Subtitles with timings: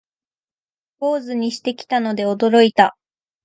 [0.99, 2.97] 坊主にしてきたので驚いた